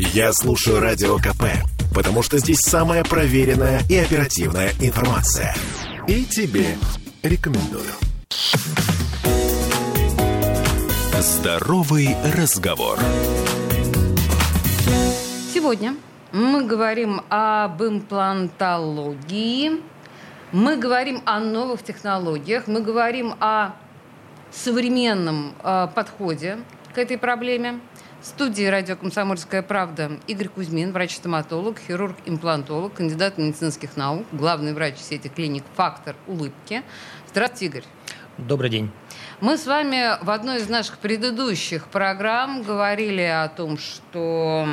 Я 0.00 0.32
слушаю 0.32 0.80
Радио 0.80 1.16
КП, 1.16 1.42
потому 1.92 2.22
что 2.22 2.38
здесь 2.38 2.60
самая 2.60 3.02
проверенная 3.02 3.80
и 3.90 3.96
оперативная 3.96 4.70
информация. 4.80 5.56
И 6.06 6.24
тебе 6.24 6.76
рекомендую. 7.24 7.90
Здоровый 11.18 12.14
разговор. 12.36 12.96
Сегодня 15.52 15.96
мы 16.30 16.64
говорим 16.64 17.22
об 17.28 17.82
имплантологии, 17.82 19.82
мы 20.52 20.76
говорим 20.76 21.22
о 21.24 21.40
новых 21.40 21.82
технологиях, 21.82 22.68
мы 22.68 22.82
говорим 22.82 23.34
о 23.40 23.72
современном 24.52 25.54
э, 25.60 25.88
подходе 25.92 26.58
к 26.94 26.98
этой 26.98 27.18
проблеме. 27.18 27.80
В 28.20 28.26
студии 28.26 28.64
радио 28.64 28.96
«Комсомольская 28.96 29.62
правда» 29.62 30.18
Игорь 30.26 30.48
Кузьмин, 30.48 30.90
врач-стоматолог, 30.90 31.78
хирург-имплантолог, 31.78 32.94
кандидат 32.94 33.38
медицинских 33.38 33.96
наук, 33.96 34.26
главный 34.32 34.74
врач 34.74 34.96
сети 34.96 35.28
клиник 35.28 35.62
«Фактор 35.76 36.16
улыбки». 36.26 36.82
Здравствуйте, 37.28 37.66
Игорь. 37.66 37.84
Добрый 38.36 38.70
день. 38.70 38.90
Мы 39.40 39.56
с 39.56 39.66
вами 39.66 40.20
в 40.20 40.30
одной 40.30 40.58
из 40.58 40.68
наших 40.68 40.98
предыдущих 40.98 41.86
программ 41.86 42.62
говорили 42.62 43.22
о 43.22 43.46
том, 43.46 43.78
что 43.78 44.66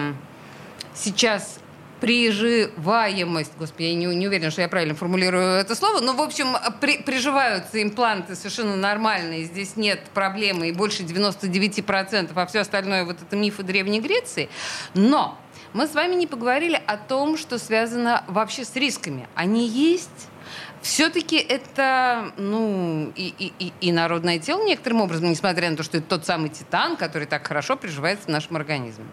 сейчас 0.96 1.60
приживаемость, 2.06 3.54
господи, 3.58 3.88
я 3.88 3.96
не, 3.96 4.06
не 4.06 4.28
уверена, 4.28 4.52
что 4.52 4.62
я 4.62 4.70
правильно 4.70 4.94
формулирую 4.94 5.56
это 5.56 5.74
слово, 5.74 6.02
но, 6.02 6.14
в 6.14 6.22
общем, 6.22 6.56
при, 6.80 7.00
приживаются 7.00 7.82
импланты 7.82 8.36
совершенно 8.36 8.76
нормальные, 8.76 9.46
здесь 9.46 9.76
нет 9.76 10.02
проблемы, 10.14 10.70
и 10.70 10.72
больше 10.72 11.02
99%, 11.02 12.32
а 12.36 12.46
все 12.46 12.60
остальное 12.60 13.06
вот 13.06 13.24
это 13.24 13.36
мифы 13.36 13.64
Древней 13.64 14.02
Греции. 14.02 14.50
Но 14.94 15.36
мы 15.74 15.88
с 15.88 15.96
вами 15.96 16.14
не 16.14 16.28
поговорили 16.28 16.80
о 16.86 16.98
том, 16.98 17.40
что 17.40 17.58
связано 17.58 18.24
вообще 18.28 18.66
с 18.66 18.76
рисками. 18.76 19.28
Они 19.34 19.68
есть? 19.68 20.30
Все-таки 20.84 21.38
это, 21.38 22.34
ну, 22.38 23.12
и, 23.16 23.34
и, 23.58 23.74
и, 23.82 23.92
народное 23.92 24.38
тело 24.38 24.64
некоторым 24.64 25.02
образом, 25.02 25.32
несмотря 25.32 25.72
на 25.72 25.76
то, 25.76 25.82
что 25.82 25.98
это 25.98 26.06
тот 26.06 26.28
самый 26.28 26.50
титан, 26.50 26.98
который 26.98 27.26
так 27.26 27.48
хорошо 27.48 27.76
приживается 27.76 28.26
в 28.26 28.30
нашем 28.30 28.58
организме. 28.58 29.06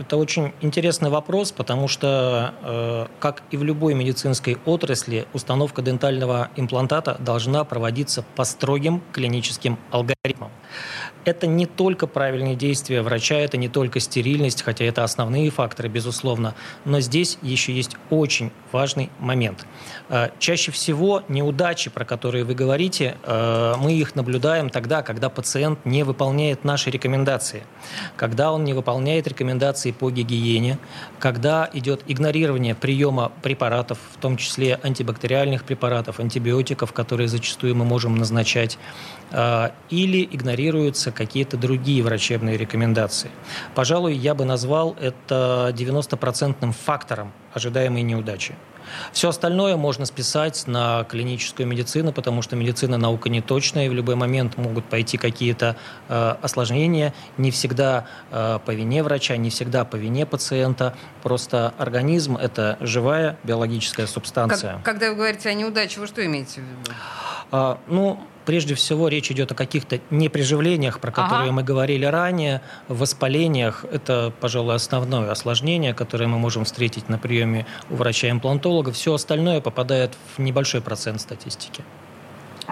Это 0.00 0.16
очень 0.16 0.54
интересный 0.62 1.10
вопрос, 1.10 1.52
потому 1.52 1.86
что, 1.86 2.54
э, 2.62 3.06
как 3.18 3.42
и 3.50 3.58
в 3.58 3.62
любой 3.62 3.92
медицинской 3.92 4.56
отрасли, 4.64 5.26
установка 5.34 5.82
дентального 5.82 6.48
имплантата 6.56 7.18
должна 7.18 7.64
проводиться 7.64 8.24
по 8.34 8.44
строгим 8.44 9.02
клиническим 9.12 9.78
алгоритмам. 9.90 10.50
Это 11.26 11.46
не 11.46 11.66
только 11.66 12.06
правильные 12.06 12.54
действия 12.54 13.02
врача, 13.02 13.34
это 13.34 13.58
не 13.58 13.68
только 13.68 14.00
стерильность, 14.00 14.62
хотя 14.62 14.86
это 14.86 15.04
основные 15.04 15.50
факторы, 15.50 15.90
безусловно, 15.90 16.54
но 16.86 17.00
здесь 17.00 17.36
еще 17.42 17.74
есть 17.74 17.96
очень 18.08 18.52
важный 18.72 19.10
момент. 19.18 19.66
Э, 20.08 20.30
чаще 20.38 20.72
всего 20.72 21.22
неудачи, 21.28 21.90
про 21.90 22.06
которые 22.06 22.44
вы 22.44 22.54
говорите, 22.54 23.18
э, 23.22 23.74
мы 23.78 23.92
их 23.92 24.14
наблюдаем 24.14 24.70
тогда, 24.70 25.02
когда 25.02 25.28
пациент 25.28 25.84
не 25.84 26.04
выполняет 26.04 26.64
наши 26.64 26.90
рекомендации, 26.90 27.64
когда 28.16 28.50
он 28.50 28.64
не 28.64 28.72
выполняет 28.72 29.28
рекомендации 29.28 29.89
рекомендаций 29.90 29.92
по 29.92 30.10
гигиене, 30.10 30.78
когда 31.18 31.68
идет 31.72 32.02
игнорирование 32.08 32.74
приема 32.74 33.30
препаратов, 33.42 33.98
в 34.12 34.20
том 34.20 34.36
числе 34.36 34.78
антибактериальных 34.82 35.64
препаратов, 35.64 36.20
антибиотиков, 36.20 36.92
которые 36.92 37.28
зачастую 37.28 37.74
мы 37.74 37.84
можем 37.84 38.16
назначать, 38.16 38.78
а, 39.32 39.72
или 39.90 40.28
игнорируются 40.32 41.12
какие-то 41.12 41.56
другие 41.56 42.02
врачебные 42.02 42.56
рекомендации. 42.56 43.30
Пожалуй, 43.74 44.14
я 44.14 44.34
бы 44.34 44.44
назвал 44.44 44.96
это 45.00 45.72
90% 45.74 46.72
фактором 46.72 47.32
ожидаемой 47.54 48.02
неудачи. 48.02 48.54
Все 49.12 49.28
остальное 49.28 49.76
можно 49.76 50.04
списать 50.06 50.66
на 50.66 51.04
клиническую 51.04 51.66
медицину, 51.66 52.12
потому 52.12 52.42
что 52.42 52.56
медицина 52.56 52.96
наука 52.96 53.28
не 53.28 53.40
точная, 53.40 53.86
и 53.86 53.88
в 53.88 53.92
любой 53.92 54.14
момент 54.14 54.56
могут 54.56 54.84
пойти 54.84 55.16
какие-то 55.16 55.76
э, 56.08 56.34
осложнения, 56.42 57.14
не 57.38 57.50
всегда 57.50 58.06
э, 58.30 58.58
по 58.64 58.70
вине 58.70 59.02
врача, 59.02 59.36
не 59.36 59.50
всегда 59.50 59.84
по 59.84 59.96
вине 59.96 60.26
пациента. 60.26 60.94
Просто 61.22 61.74
организм– 61.78 62.36
это 62.40 62.76
живая 62.80 63.38
биологическая 63.44 64.06
субстанция. 64.06 64.74
Как, 64.74 64.84
когда 64.84 65.10
вы 65.10 65.16
говорите 65.16 65.48
о 65.48 65.54
неудаче, 65.54 66.00
вы 66.00 66.06
что 66.06 66.24
имеете 66.24 66.60
в 66.60 66.64
виду? 66.64 66.96
А, 67.52 67.78
ну, 67.88 68.20
Прежде 68.50 68.74
всего 68.74 69.06
речь 69.06 69.30
идет 69.30 69.52
о 69.52 69.54
каких-то 69.54 70.00
неприживлениях, 70.10 70.98
про 70.98 71.12
которые 71.12 71.50
ага. 71.50 71.52
мы 71.52 71.62
говорили 71.62 72.04
ранее, 72.04 72.62
воспалениях. 72.88 73.84
Это, 73.92 74.32
пожалуй, 74.40 74.74
основное 74.74 75.30
осложнение, 75.30 75.94
которое 75.94 76.26
мы 76.26 76.36
можем 76.36 76.64
встретить 76.64 77.08
на 77.08 77.16
приеме 77.16 77.64
у 77.90 77.94
врача-имплантолога. 77.94 78.90
Все 78.90 79.14
остальное 79.14 79.60
попадает 79.60 80.16
в 80.34 80.40
небольшой 80.40 80.80
процент 80.80 81.20
статистики. 81.20 81.84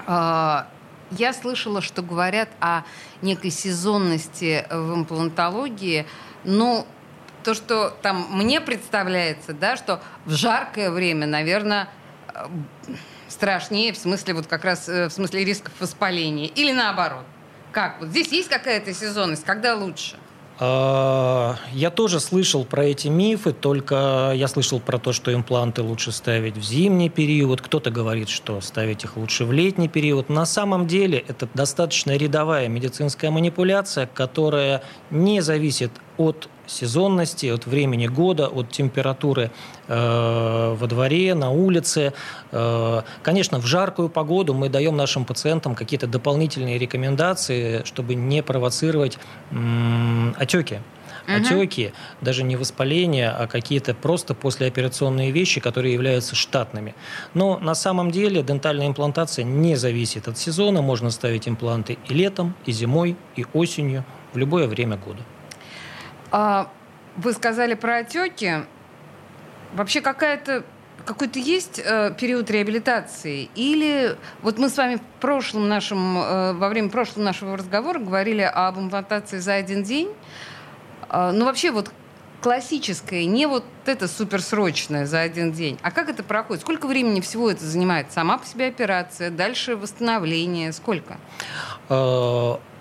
А, 0.04 0.66
я 1.12 1.32
слышала, 1.32 1.80
что 1.80 2.02
говорят 2.02 2.48
о 2.58 2.82
некой 3.22 3.52
сезонности 3.52 4.66
в 4.68 4.96
имплантологии, 4.96 6.06
но 6.42 6.88
то, 7.44 7.54
что 7.54 7.96
там 8.02 8.26
мне 8.32 8.60
представляется, 8.60 9.52
да, 9.52 9.76
что 9.76 10.00
в 10.24 10.32
жаркое 10.32 10.90
время, 10.90 11.28
наверное, 11.28 11.88
страшнее, 13.28 13.92
в 13.92 13.96
смысле 13.96 14.34
вот 14.34 14.46
как 14.46 14.64
раз 14.64 14.88
э, 14.88 15.08
в 15.08 15.12
смысле 15.12 15.44
рисков 15.44 15.72
воспаления, 15.80 16.46
или 16.46 16.72
наоборот? 16.72 17.24
Как? 17.72 18.00
Вот 18.00 18.08
здесь 18.08 18.32
есть 18.32 18.48
какая-то 18.48 18.92
сезонность, 18.92 19.44
когда 19.44 19.76
лучше? 19.76 20.16
А, 20.60 21.56
я 21.72 21.90
тоже 21.90 22.18
слышал 22.18 22.64
про 22.64 22.84
эти 22.84 23.06
мифы, 23.06 23.52
только 23.52 24.32
я 24.34 24.48
слышал 24.48 24.80
про 24.80 24.98
то, 24.98 25.12
что 25.12 25.32
импланты 25.32 25.82
лучше 25.82 26.10
ставить 26.10 26.56
в 26.56 26.62
зимний 26.62 27.08
период. 27.08 27.60
Кто-то 27.60 27.90
говорит, 27.90 28.28
что 28.28 28.60
ставить 28.60 29.04
их 29.04 29.16
лучше 29.16 29.44
в 29.44 29.52
летний 29.52 29.88
период. 29.88 30.28
На 30.28 30.46
самом 30.46 30.88
деле 30.88 31.24
это 31.28 31.48
достаточно 31.54 32.16
рядовая 32.16 32.66
медицинская 32.66 33.30
манипуляция, 33.30 34.08
которая 34.12 34.82
не 35.10 35.42
зависит 35.42 35.92
от 36.18 36.48
сезонности, 36.66 37.46
от 37.46 37.66
времени 37.66 38.06
года, 38.06 38.48
от 38.48 38.70
температуры 38.70 39.50
э, 39.86 40.76
во 40.78 40.86
дворе, 40.86 41.34
на 41.34 41.50
улице. 41.50 42.12
Э, 42.52 43.02
конечно, 43.22 43.58
в 43.58 43.66
жаркую 43.66 44.08
погоду 44.08 44.54
мы 44.54 44.68
даем 44.68 44.96
нашим 44.96 45.24
пациентам 45.24 45.74
какие-то 45.74 46.06
дополнительные 46.06 46.78
рекомендации, 46.78 47.82
чтобы 47.84 48.14
не 48.14 48.42
провоцировать 48.42 49.18
э, 49.50 50.32
отеки. 50.36 50.80
Отеки, 51.26 51.92
даже 52.22 52.42
не 52.42 52.56
воспаление, 52.56 53.28
а 53.28 53.46
какие-то 53.46 53.92
просто 53.92 54.34
послеоперационные 54.34 55.30
вещи, 55.30 55.60
которые 55.60 55.92
являются 55.92 56.34
штатными. 56.34 56.94
Но 57.34 57.58
на 57.58 57.74
самом 57.74 58.10
деле 58.10 58.42
дентальная 58.42 58.86
имплантация 58.86 59.44
не 59.44 59.76
зависит 59.76 60.26
от 60.26 60.38
сезона. 60.38 60.80
Можно 60.80 61.10
ставить 61.10 61.46
импланты 61.46 61.98
и 62.08 62.14
летом, 62.14 62.54
и 62.64 62.72
зимой, 62.72 63.16
и 63.36 63.44
осенью, 63.52 64.04
в 64.32 64.38
любое 64.38 64.66
время 64.66 64.96
года. 64.96 65.20
А, 66.30 66.70
вы 67.16 67.32
сказали 67.32 67.74
про 67.74 67.98
отеки. 67.98 68.64
Вообще 69.74 70.00
какая-то 70.00 70.64
какой-то 71.04 71.38
есть 71.38 71.80
э, 71.82 72.12
период 72.18 72.50
реабилитации? 72.50 73.48
Или 73.54 74.16
вот 74.42 74.58
мы 74.58 74.68
с 74.68 74.76
вами 74.76 74.96
в 74.96 75.20
прошлом 75.20 75.66
нашем, 75.66 76.18
э, 76.18 76.52
во 76.52 76.68
время 76.68 76.90
прошлого 76.90 77.24
нашего 77.24 77.56
разговора 77.56 77.98
говорили 77.98 78.42
об 78.42 78.78
имплантации 78.78 79.38
за 79.38 79.54
один 79.54 79.82
день. 79.82 80.12
Э, 81.08 81.30
ну 81.32 81.46
вообще 81.46 81.70
вот 81.70 81.90
классическое, 82.42 83.24
не 83.24 83.46
вот 83.46 83.64
это 83.86 84.06
суперсрочное 84.06 85.06
за 85.06 85.20
один 85.20 85.52
день. 85.52 85.78
А 85.82 85.90
как 85.90 86.10
это 86.10 86.22
проходит? 86.22 86.62
Сколько 86.62 86.86
времени 86.86 87.20
всего 87.20 87.50
это 87.50 87.64
занимает? 87.64 88.12
Сама 88.12 88.36
по 88.36 88.46
себе 88.46 88.66
операция, 88.66 89.30
дальше 89.30 89.76
восстановление, 89.76 90.72
сколько? 90.72 91.16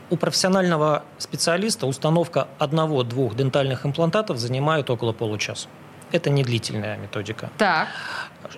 У 0.09 0.15
профессионального 0.15 1.03
специалиста 1.17 1.85
установка 1.85 2.47
одного-двух 2.59 3.35
дентальных 3.35 3.85
имплантатов 3.85 4.37
занимает 4.37 4.89
около 4.89 5.11
получаса. 5.11 5.67
Это 6.11 6.29
не 6.29 6.43
длительная 6.43 6.95
методика. 6.95 7.49
Так. 7.57 7.89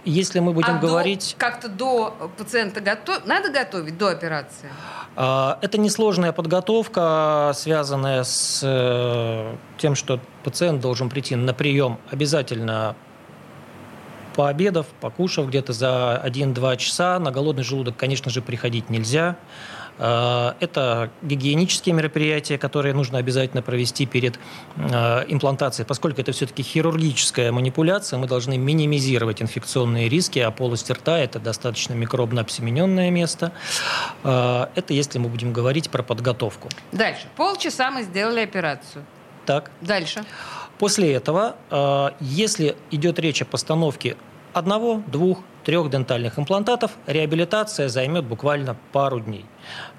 Если 0.05 0.39
мы 0.39 0.53
будем 0.53 0.75
а 0.75 0.79
говорить... 0.79 1.35
До, 1.39 1.45
как-то 1.45 1.67
до 1.67 2.31
пациента 2.37 2.79
готов... 2.79 3.25
надо 3.25 3.51
готовить 3.51 3.97
до 3.97 4.09
операции? 4.09 4.69
А, 5.15 5.57
это 5.63 5.79
несложная 5.79 6.31
подготовка, 6.31 7.51
связанная 7.55 8.23
с 8.23 8.61
э, 8.63 9.55
тем, 9.79 9.95
что 9.95 10.19
пациент 10.43 10.81
должен 10.81 11.09
прийти 11.09 11.35
на 11.35 11.55
прием 11.55 11.97
обязательно 12.11 12.95
пообедав, 14.35 14.85
покушав 15.01 15.47
где-то 15.47 15.73
за 15.73 16.21
1-2 16.23 16.77
часа. 16.77 17.17
На 17.17 17.31
голодный 17.31 17.63
желудок, 17.63 17.97
конечно 17.97 18.29
же, 18.29 18.43
приходить 18.43 18.91
нельзя. 18.91 19.37
Э, 19.99 20.53
это 20.59 21.11
гигиенические 21.21 21.93
мероприятия, 21.93 22.57
которые 22.57 22.93
нужно 22.93 23.17
обязательно 23.17 23.61
провести 23.61 24.05
перед 24.05 24.39
э, 24.77 25.25
имплантацией. 25.27 25.85
Поскольку 25.85 26.21
это 26.21 26.31
все-таки 26.31 26.63
хирургическая 26.63 27.51
манипуляция, 27.51 28.17
мы 28.17 28.27
должны 28.27 28.57
минимизировать 28.57 29.41
инфекционные 29.41 30.09
риски, 30.09 30.39
а 30.39 30.51
полость 30.51 30.89
рта– 30.89 31.19
это 31.19 31.39
достаточно 31.39 31.93
микробно 31.93 32.41
обсемененное 32.41 33.11
место. 33.11 33.51
Э, 34.23 34.67
это 34.75 34.93
если 34.93 35.19
мы 35.19 35.29
будем 35.29 35.51
говорить 35.51 35.89
про 35.89 36.01
подготовку. 36.01 36.69
Дальше. 36.91 37.27
Полчаса 37.35 37.91
мы 37.91 38.03
сделали 38.03 38.39
операцию. 38.39 39.05
так. 39.45 39.71
Дальше. 39.81 40.23
После 40.77 41.11
этого, 41.11 41.57
если 42.21 42.77
идет 42.89 43.19
речь 43.19 43.41
о 43.41 43.45
постановке 43.45 44.15
одного, 44.53 45.01
двух, 45.07 45.39
трех 45.63 45.89
дентальных 45.89 46.39
имплантатов, 46.39 46.91
реабилитация 47.05 47.89
займет 47.89 48.25
буквально 48.25 48.75
пару 48.91 49.19
дней. 49.19 49.45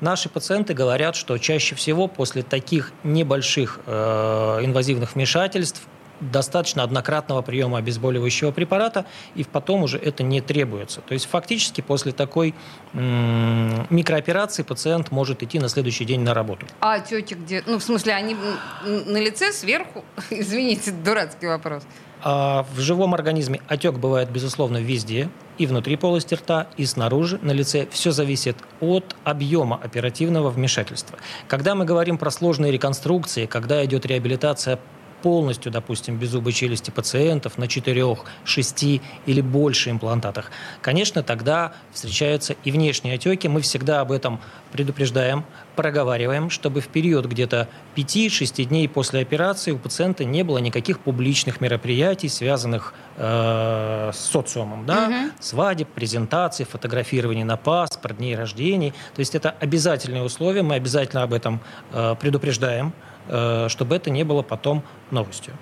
Наши 0.01 0.29
пациенты 0.29 0.75
говорят, 0.75 1.15
что 1.17 1.39
чаще 1.39 1.75
всего 1.75 2.09
после 2.09 2.43
таких 2.43 2.93
небольших 3.05 3.81
э, 3.87 4.59
инвазивных 4.63 5.15
вмешательств 5.15 5.83
достаточно 6.21 6.83
однократного 6.83 7.43
приема 7.43 7.79
обезболивающего 7.79 8.53
препарата, 8.53 9.07
и 9.35 9.45
потом 9.45 9.83
уже 9.85 9.99
это 9.99 10.23
не 10.23 10.41
требуется. 10.41 11.01
То 11.01 11.15
есть 11.15 11.27
фактически 11.27 11.81
после 11.81 12.13
такой 12.13 12.55
микрооперации 12.93 14.63
пациент 14.63 15.11
может 15.11 15.43
идти 15.43 15.59
на 15.59 15.69
следующий 15.69 16.05
день 16.05 16.21
на 16.21 16.35
работу. 16.35 16.67
А 16.81 16.95
отеки 16.95 17.35
где? 17.35 17.63
Ну, 17.67 17.79
в 17.79 17.83
смысле, 17.83 18.15
они 18.15 18.37
на 18.85 19.19
лице 19.19 19.53
сверху? 19.53 20.05
Извините, 20.31 20.93
дурацкий 20.93 21.47
вопрос. 21.47 21.85
А 22.23 22.67
в 22.75 22.81
живом 22.81 23.15
организме 23.15 23.61
отек 23.69 23.95
бывает, 23.95 24.31
безусловно, 24.31 24.79
везде, 24.79 25.29
и 25.59 25.67
внутри 25.67 25.97
полости 25.97 26.35
рта, 26.35 26.67
и 26.77 26.87
снаружи, 26.87 27.39
на 27.43 27.53
лице. 27.53 27.87
Все 27.91 28.11
зависит 28.11 28.57
от 28.81 29.17
объема 29.25 29.81
оперативного 29.83 30.51
вмешательства. 30.51 31.19
Когда 31.49 31.75
мы 31.75 31.85
говорим 31.85 32.19
про 32.19 32.31
сложные 32.31 32.73
реконструкции, 32.73 33.47
когда 33.47 33.85
идет 33.85 34.07
реабилитация 34.07 34.79
полностью, 35.23 35.73
допустим, 35.73 36.17
беззубой 36.17 36.53
челюсти 36.53 36.91
пациентов 36.91 37.59
на 37.59 37.69
4, 37.69 38.17
6 38.45 38.85
или 39.27 39.41
больше 39.41 39.91
имплантатах, 39.91 40.51
конечно, 40.81 41.23
тогда 41.23 41.73
встречаются 41.93 42.57
и 42.65 42.71
внешние 42.71 43.15
отеки. 43.15 43.49
Мы 43.49 43.61
всегда 43.61 44.01
об 44.01 44.13
этом 44.13 44.41
предупреждаем, 44.73 45.45
проговариваем, 45.77 46.51
чтобы 46.51 46.81
в 46.81 46.89
период 46.89 47.27
где-то 47.27 47.69
5-6 47.97 48.65
дней 48.65 48.89
после 48.89 49.21
операции 49.21 49.73
у 49.73 49.79
пациента 49.79 50.25
не 50.25 50.43
было 50.43 50.59
никаких 50.59 51.01
публичных 51.01 51.61
мероприятий, 51.61 52.29
связанных 52.29 52.95
э, 53.17 54.11
с 54.13 54.19
социумом. 54.19 54.87
Да? 54.87 55.07
Угу. 55.07 55.31
Свадеб, 55.41 55.89
презентаций, 55.89 56.65
фотографирование 56.65 57.45
на 57.45 57.57
паспорт, 57.57 58.19
дней 58.19 58.37
рождений. 58.37 58.93
То 59.15 59.21
есть 59.21 59.35
это 59.35 59.55
обязательные 59.59 60.23
условия, 60.23 60.63
мы 60.63 60.75
обязательно 60.75 61.23
об 61.23 61.33
этом 61.33 61.61
э, 61.93 62.15
предупреждаем. 62.21 62.93
Э, 63.33 63.69
чтобы 63.69 63.95
это 63.95 64.11
не 64.11 64.25
было 64.25 64.43
потом 64.43 64.83
новостью. 65.13 65.55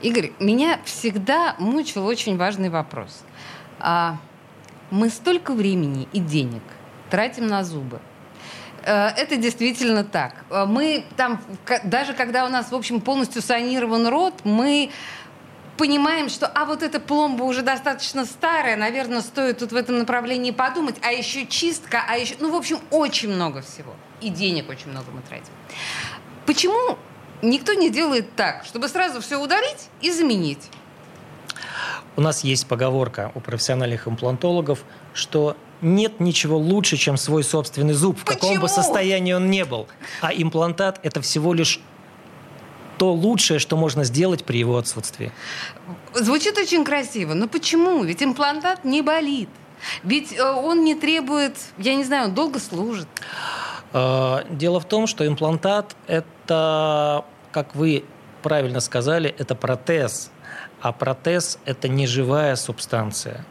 Игорь, 0.00 0.32
меня 0.40 0.80
всегда 0.84 1.54
мучил 1.58 2.06
очень 2.06 2.38
важный 2.38 2.70
вопрос. 2.70 3.22
А 3.78 4.16
мы 4.90 5.10
столько 5.10 5.52
времени 5.52 6.08
и 6.14 6.20
денег 6.20 6.62
тратим 7.10 7.48
на 7.48 7.64
зубы. 7.64 8.00
Э, 8.82 9.08
это 9.08 9.36
действительно 9.36 10.04
так. 10.04 10.46
Э, 10.48 10.64
мы 10.64 11.04
там, 11.18 11.42
даже 11.84 12.14
когда 12.14 12.46
у 12.46 12.48
нас, 12.48 12.72
в 12.72 12.74
общем, 12.74 13.02
полностью 13.02 13.42
санирован 13.42 14.06
рот, 14.08 14.32
мы 14.44 14.90
понимаем, 15.76 16.30
что 16.30 16.46
а 16.46 16.64
вот 16.64 16.82
эта 16.82 16.98
пломба 16.98 17.42
уже 17.42 17.60
достаточно 17.60 18.24
старая, 18.24 18.76
наверное, 18.76 19.20
стоит 19.20 19.58
тут 19.58 19.72
в 19.72 19.76
этом 19.76 19.98
направлении 19.98 20.50
подумать, 20.50 20.96
а 21.02 21.12
еще 21.12 21.44
чистка, 21.44 22.02
а 22.08 22.16
еще, 22.16 22.36
ну, 22.40 22.50
в 22.50 22.54
общем, 22.54 22.78
очень 22.90 23.28
много 23.28 23.60
всего. 23.60 23.94
И 24.22 24.30
денег 24.30 24.70
очень 24.70 24.88
много 24.88 25.10
мы 25.10 25.20
тратим. 25.20 25.52
Почему 26.46 26.96
никто 27.42 27.74
не 27.74 27.90
делает 27.90 28.34
так, 28.36 28.64
чтобы 28.64 28.88
сразу 28.88 29.20
все 29.20 29.42
удалить 29.42 29.88
и 30.00 30.10
заменить? 30.10 30.70
У 32.16 32.20
нас 32.22 32.44
есть 32.44 32.66
поговорка 32.66 33.30
у 33.34 33.40
профессиональных 33.40 34.08
имплантологов, 34.08 34.84
что 35.12 35.56
нет 35.82 36.20
ничего 36.20 36.56
лучше, 36.56 36.96
чем 36.96 37.18
свой 37.18 37.44
собственный 37.44 37.92
зуб, 37.92 38.18
в 38.18 38.24
Почему? 38.24 38.40
каком 38.40 38.60
бы 38.60 38.68
состоянии 38.68 39.32
он 39.32 39.50
не 39.50 39.64
был. 39.64 39.86
А 40.22 40.32
имплантат– 40.32 40.98
это 41.02 41.20
всего 41.20 41.52
лишь 41.52 41.80
то 42.96 43.12
лучшее, 43.12 43.58
что 43.58 43.76
можно 43.76 44.04
сделать 44.04 44.44
при 44.44 44.58
его 44.58 44.78
отсутствии. 44.78 45.30
Звучит 46.14 46.56
очень 46.56 46.84
красиво, 46.84 47.34
но 47.34 47.46
почему? 47.46 48.02
Ведь 48.02 48.22
имплантат 48.22 48.84
не 48.84 49.02
болит. 49.02 49.50
Ведь 50.02 50.32
э, 50.32 50.42
он 50.42 50.84
не 50.84 50.94
требует, 50.94 51.54
я 51.76 51.94
не 51.94 52.04
знаю, 52.04 52.28
он 52.28 52.34
долго 52.34 52.58
служит. 52.58 53.06
Э, 53.92 54.44
дело 54.48 54.80
в 54.80 54.86
том, 54.86 55.06
что 55.06 55.26
имплантат– 55.26 55.94
это, 56.06 56.26
как 56.46 57.74
вы 57.74 58.04
правильно 58.42 58.80
сказали, 58.80 59.34
это 59.38 59.54
протез. 59.54 60.30
А 60.80 60.92
протез– 60.92 61.58
это 61.64 61.88
не 61.88 62.06
живая 62.06 62.54
субстанция. 62.56 63.44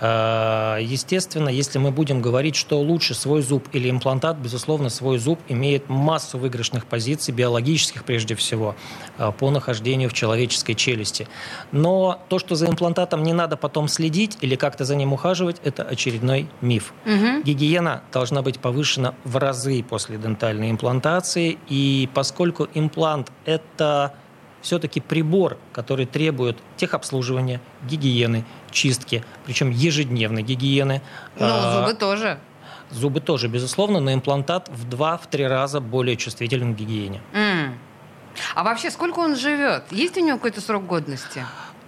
Э, 0.00 0.78
естественно, 0.80 1.48
если 1.48 1.78
мы 1.78 1.90
будем 1.90 2.22
говорить, 2.22 2.56
что 2.56 2.80
лучше 2.80 3.14
свой 3.14 3.42
зуб 3.42 3.68
или 3.72 3.90
имплантат, 3.90 4.38
безусловно, 4.38 4.88
свой 4.88 5.18
зуб 5.18 5.40
имеет 5.48 5.88
массу 5.88 6.38
выигрышных 6.38 6.86
позиций, 6.86 7.34
биологических 7.34 8.04
прежде 8.04 8.34
всего, 8.34 8.76
э, 9.18 9.32
по 9.38 9.50
нахождению 9.50 10.08
в 10.08 10.12
человеческой 10.12 10.74
челюсти. 10.74 11.28
Но 11.72 12.22
то, 12.28 12.38
что 12.38 12.54
за 12.54 12.66
имплантатом 12.66 13.22
не 13.22 13.32
надо 13.32 13.56
потом 13.56 13.88
следить 13.88 14.38
или 14.40 14.54
как-то 14.54 14.84
за 14.84 14.96
ним 14.96 15.12
ухаживать, 15.12 15.60
это 15.64 15.82
очередной 15.82 16.48
миф. 16.60 16.94
Угу. 17.04 17.42
Гигиена 17.44 18.02
должна 18.12 18.42
быть 18.42 18.60
повышена 18.60 19.14
в 19.24 19.36
разы 19.36 19.82
после 19.82 20.16
дентальной 20.16 20.70
имплантации, 20.70 21.58
и 21.68 22.08
поскольку 22.14 22.68
имплант– 22.74 23.30
это 23.44 24.14
все-таки 24.62 25.00
прибор, 25.00 25.58
который 25.72 26.06
требует 26.06 26.58
техобслуживания, 26.76 27.60
гигиены, 27.88 28.44
чистки, 28.70 29.24
причем 29.44 29.70
ежедневной 29.70 30.42
гигиены. 30.42 31.02
Ну, 31.38 31.46
а, 31.46 31.80
зубы 31.80 31.94
тоже. 31.94 32.38
Зубы 32.90 33.20
тоже, 33.20 33.48
безусловно, 33.48 34.00
но 34.00 34.12
имплантат 34.12 34.68
в 34.68 34.88
2-3 34.88 35.46
раза 35.46 35.80
более 35.80 36.16
чувствителен 36.16 36.74
к 36.74 36.78
гигиене. 36.78 37.20
Mm. 37.32 37.72
А 38.54 38.64
вообще, 38.64 38.90
сколько 38.90 39.20
он 39.20 39.36
живет? 39.36 39.84
Есть 39.90 40.16
у 40.16 40.20
него 40.20 40.36
какой-то 40.38 40.60
срок 40.60 40.86
годности? 40.86 41.44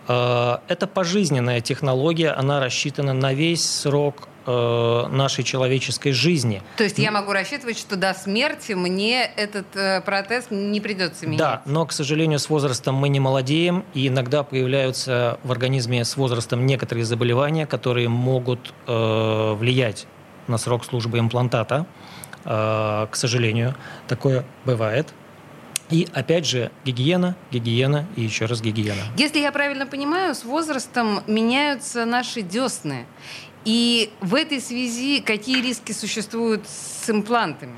А, 0.09 0.63
это 0.69 0.87
пожизненная 0.87 1.61
технология, 1.61 2.31
она 2.31 2.61
рассчитана 2.61 3.13
на 3.13 3.35
весь 3.35 3.69
срок 3.69 4.29
Э, 4.45 5.07
нашей 5.09 5.45
человеческой 5.45 6.11
жизни. 6.11 6.63
То 6.77 6.83
есть 6.83 6.99
я 6.99 7.13
могу 7.13 7.33
рассчитывать, 7.33 7.79
что 7.79 7.95
до 7.95 8.13
смерти 8.13 8.73
мне 8.73 9.23
этот 9.23 9.67
э, 9.77 10.01
протез 10.01 10.47
не 10.51 10.81
придется 10.81 11.27
менять? 11.27 11.39
Да, 11.39 11.63
но, 11.65 11.87
к 11.87 11.93
сожалению, 11.93 12.41
с 12.41 12.49
возрастом 12.49 12.97
мы 12.97 13.09
не 13.09 13.21
молодеем, 13.21 13.85
и 13.95 14.09
иногда 14.09 14.43
появляются 14.43 15.39
в 15.45 15.53
организме 15.53 16.05
с 16.05 16.17
возрастом 16.17 16.67
некоторые 16.67 17.05
заболевания, 17.05 17.67
которые 17.67 18.09
могут 18.09 18.75
э, 18.89 19.53
влиять 19.55 20.09
на 20.49 20.59
срок 20.59 20.85
службы 20.85 21.21
имплантата. 21.21 21.87
Э, 22.45 23.07
к 23.09 23.15
сожалению, 23.15 23.77
такое 24.09 24.45
бывает. 24.65 25.15
И 25.93 26.09
опять 26.15 26.47
же, 26.47 26.73
гигиена, 26.85 27.37
гигиена 27.51 28.07
и 28.17 28.23
еще 28.23 28.47
раз 28.47 28.63
гигиена. 28.63 29.03
Если 29.19 29.41
я 29.41 29.53
правильно 29.53 29.87
понимаю, 29.87 30.35
с 30.35 30.43
возрастом 30.43 31.23
меняются 31.27 32.07
наши 32.07 32.41
десны. 32.41 33.07
И 33.65 34.11
в 34.21 34.35
этой 34.35 34.61
связи 34.61 35.21
какие 35.21 35.63
риски 35.63 35.93
существуют 35.93 36.63
с 36.67 37.09
имплантами? 37.09 37.75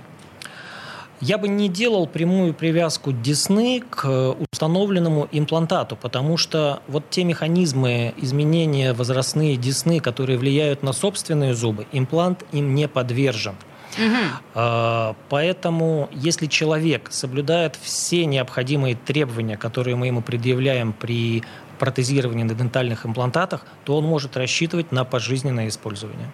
Я 1.20 1.38
бы 1.38 1.48
не 1.48 1.68
делал 1.68 2.06
прямую 2.06 2.52
привязку 2.54 3.12
десны 3.12 3.82
к 3.88 4.36
установленному 4.52 5.28
имплантату, 5.32 5.96
потому 5.96 6.36
что 6.36 6.82
вот 6.88 7.08
те 7.08 7.24
механизмы 7.24 8.12
изменения 8.18 8.92
возрастные 8.92 9.56
десны, 9.56 10.00
которые 10.00 10.38
влияют 10.38 10.82
на 10.82 10.92
собственные 10.92 11.54
зубы, 11.54 11.86
имплант 11.92 12.44
им 12.52 12.74
не 12.74 12.88
подвержен. 12.88 13.54
Угу. 13.96 15.14
Поэтому, 15.28 16.08
если 16.12 16.46
человек 16.46 17.08
соблюдает 17.12 17.78
все 17.80 18.26
необходимые 18.26 18.96
требования, 18.96 19.56
которые 19.56 19.94
мы 19.94 20.08
ему 20.08 20.20
предъявляем 20.20 20.92
при 20.92 21.44
протезирования 21.78 22.44
на 22.44 22.54
дентальных 22.54 23.06
имплантатах, 23.06 23.64
то 23.84 23.96
он 23.96 24.04
может 24.04 24.36
рассчитывать 24.36 24.92
на 24.92 25.04
пожизненное 25.04 25.68
использование. 25.68 26.30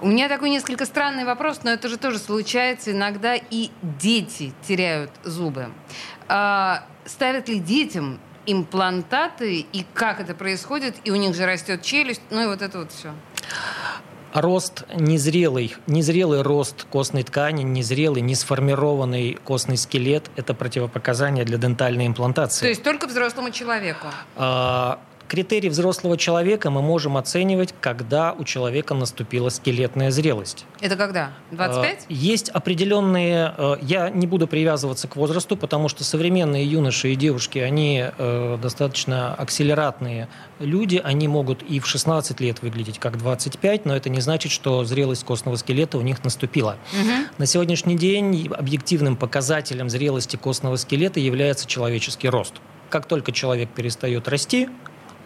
У 0.00 0.08
меня 0.08 0.28
такой 0.28 0.50
несколько 0.50 0.84
странный 0.84 1.24
вопрос, 1.24 1.60
но 1.62 1.70
это 1.70 1.88
же 1.88 1.96
тоже 1.96 2.18
случается 2.18 2.90
иногда, 2.90 3.36
и 3.36 3.70
дети 3.82 4.52
теряют 4.66 5.12
зубы. 5.22 5.68
А, 6.28 6.84
ставят 7.04 7.48
ли 7.48 7.60
детям 7.60 8.18
имплантаты, 8.44 9.64
и 9.72 9.86
как 9.94 10.20
это 10.20 10.34
происходит, 10.34 10.96
и 11.04 11.12
у 11.12 11.16
них 11.16 11.36
же 11.36 11.46
растет 11.46 11.82
челюсть, 11.82 12.22
ну 12.30 12.42
и 12.42 12.46
вот 12.46 12.62
это 12.62 12.78
вот 12.78 12.90
все 12.90 13.12
рост 14.32 14.84
незрелый, 14.94 15.74
незрелый 15.86 16.42
рост 16.42 16.84
костной 16.84 17.22
ткани, 17.22 17.62
незрелый, 17.62 18.22
не 18.22 18.34
сформированный 18.34 19.38
костный 19.44 19.76
скелет– 19.76 20.30
это 20.36 20.54
противопоказание 20.54 21.44
для 21.44 21.58
дентальной 21.58 22.06
имплантации. 22.06 22.60
То 22.60 22.68
есть 22.68 22.82
только 22.82 23.06
взрослому 23.06 23.50
человеку? 23.50 24.06
А, 24.36 25.00
критерий 25.32 25.70
взрослого 25.70 26.18
человека 26.18 26.68
мы 26.68 26.82
можем 26.82 27.16
оценивать, 27.16 27.74
когда 27.80 28.34
у 28.34 28.44
человека 28.44 28.92
наступила 28.92 29.48
скелетная 29.48 30.10
зрелость. 30.10 30.66
Это 30.82 30.94
когда? 30.94 31.30
25? 31.52 32.00
Э, 32.00 32.04
есть 32.10 32.50
определенные... 32.50 33.54
Э, 33.56 33.76
я 33.80 34.10
не 34.10 34.26
буду 34.26 34.46
привязываться 34.46 35.08
к 35.08 35.16
возрасту, 35.16 35.56
потому 35.56 35.88
что 35.88 36.04
современные 36.04 36.66
юноши 36.66 37.14
и 37.14 37.16
девушки, 37.16 37.58
они 37.60 38.04
э, 38.18 38.58
достаточно 38.60 39.34
акселератные 39.34 40.28
люди. 40.58 41.00
Они 41.02 41.28
могут 41.28 41.62
и 41.62 41.80
в 41.80 41.86
16 41.86 42.38
лет 42.40 42.60
выглядеть 42.60 42.98
как 42.98 43.16
25, 43.16 43.86
но 43.86 43.96
это 43.96 44.10
не 44.10 44.20
значит, 44.20 44.52
что 44.52 44.84
зрелость 44.84 45.24
костного 45.24 45.56
скелета 45.56 45.96
у 45.96 46.02
них 46.02 46.22
наступила. 46.24 46.76
Угу. 46.92 47.12
На 47.38 47.46
сегодняшний 47.46 47.96
день 47.96 48.50
объективным 48.52 49.16
показателем 49.16 49.88
зрелости 49.88 50.36
костного 50.36 50.76
скелета 50.76 51.20
является 51.20 51.66
человеческий 51.66 52.28
рост. 52.28 52.52
Как 52.92 53.06
только 53.06 53.32
человек 53.32 53.70
перестает 53.70 54.28
расти, 54.28 54.68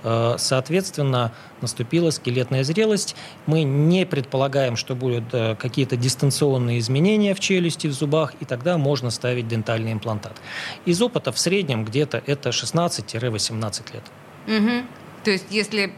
Соответственно, 0.03 1.33
наступила 1.61 2.11
скелетная 2.11 2.63
зрелость. 2.65 3.17
Мы 3.47 3.65
не 3.65 4.07
предполагаем, 4.07 4.77
что 4.77 4.95
будут 4.95 5.25
э, 5.33 5.57
какие-то 5.57 5.97
дистанционные 5.97 6.79
изменения 6.79 7.35
в 7.35 7.41
челюсти, 7.41 7.87
в 7.89 7.93
зубах, 7.93 8.35
и 8.41 8.45
тогда 8.45 8.79
можно 8.79 9.11
ставить 9.11 9.49
дентальный 9.49 9.93
имплантат. 9.93 10.41
Из 10.85 11.01
опыта 11.03 11.33
в 11.33 11.39
среднем 11.39 11.85
где-то 11.85 12.23
это 12.25 12.51
16-18 12.51 13.93
лет. 13.93 14.05
Угу. 14.47 14.87
То 15.25 15.31
есть, 15.31 15.47
если 15.51 15.93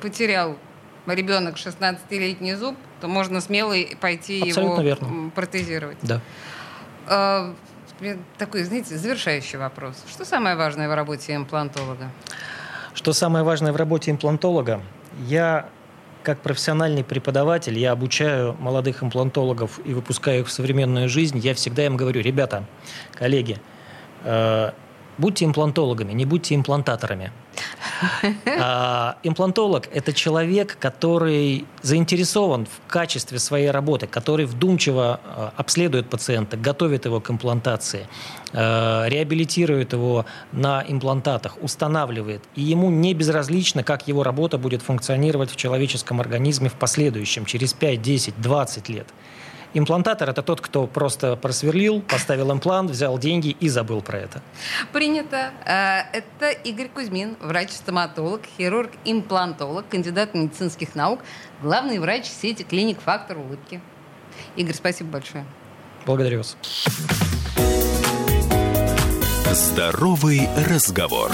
потерял 0.00 0.56
ребенок 1.06 1.56
16-летний 1.56 2.54
зуб, 2.54 2.76
то 3.00 3.08
можно 3.08 3.40
смело 3.40 3.74
пойти 4.00 4.42
Абсолютно 4.42 4.80
его 4.80 4.82
верно. 4.82 5.30
протезировать. 5.30 5.98
Да. 6.02 6.20
А, 7.06 7.54
такой, 8.38 8.64
знаете, 8.64 8.96
завершающий 8.96 9.58
вопрос. 9.58 9.96
Что 10.08 10.24
самое 10.24 10.56
важное 10.56 10.88
в 10.88 10.94
работе 10.94 11.34
имплантолога? 11.34 12.10
Что 12.94 13.12
самое 13.12 13.44
важное 13.44 13.72
в 13.72 13.76
работе 13.76 14.10
имплантолога? 14.10 14.82
Я 15.26 15.68
как 16.22 16.40
профессиональный 16.40 17.02
преподаватель, 17.02 17.78
я 17.78 17.92
обучаю 17.92 18.56
молодых 18.60 19.02
имплантологов 19.02 19.80
и 19.84 19.92
выпускаю 19.92 20.40
их 20.40 20.46
в 20.46 20.52
современную 20.52 21.08
жизнь. 21.08 21.38
Я 21.38 21.54
всегда 21.54 21.84
им 21.84 21.96
говорю, 21.96 22.20
ребята, 22.20 22.64
коллеги, 23.12 23.58
э, 24.24 24.70
будьте 25.18 25.44
имплантологами, 25.44 26.12
не 26.12 26.24
будьте 26.24 26.54
имплантаторами. 26.54 27.32
А, 28.46 29.16
имплантолог– 29.22 29.88
это 29.92 30.12
человек, 30.12 30.76
который 30.78 31.66
заинтересован 31.82 32.66
в 32.66 32.90
качестве 32.90 33.38
своей 33.38 33.70
работы, 33.70 34.06
который 34.06 34.46
вдумчиво 34.46 35.20
а, 35.24 35.52
обследует 35.56 36.08
пациента, 36.08 36.56
готовит 36.56 37.04
его 37.04 37.20
к 37.20 37.30
имплантации, 37.30 38.06
а, 38.52 39.06
реабилитирует 39.08 39.92
его 39.92 40.26
на 40.52 40.84
имплантатах, 40.86 41.56
устанавливает. 41.62 42.42
И 42.54 42.62
ему 42.62 42.90
не 42.90 43.14
безразлично, 43.14 43.82
как 43.82 44.08
его 44.08 44.22
работа 44.22 44.58
будет 44.58 44.82
функционировать 44.82 45.50
в 45.50 45.56
человеческом 45.56 46.20
организме 46.20 46.68
в 46.68 46.74
последующем, 46.74 47.44
через 47.44 47.72
5, 47.72 48.02
10, 48.02 48.34
20 48.40 48.88
лет. 48.88 49.06
Имплантатор– 49.74 50.28
это 50.30 50.42
тот, 50.42 50.60
кто 50.60 50.86
просто 50.86 51.36
просверлил, 51.36 52.02
поставил 52.02 52.52
имплант, 52.52 52.90
взял 52.90 53.18
деньги 53.18 53.56
и 53.58 53.68
забыл 53.68 54.02
про 54.02 54.18
это. 54.18 54.42
Принято. 54.92 55.50
Э, 55.64 56.02
это 56.12 56.50
Игорь 56.50 56.88
Кузьмин, 56.88 57.36
врач-стоматолог, 57.40 58.42
хирург-имплантолог, 58.58 59.88
кандидат 59.88 60.34
медицинских 60.34 60.94
наук, 60.94 61.20
главный 61.62 61.98
врач 61.98 62.26
сети 62.26 62.64
клиник 62.64 63.00
«Фактор 63.00 63.38
улыбки». 63.38 63.80
Игорь, 64.56 64.74
спасибо 64.74 65.10
большое. 65.10 65.44
Благодарю 66.04 66.38
вас. 66.38 66.56
Здоровый 69.52 70.48
разговор. 70.68 71.30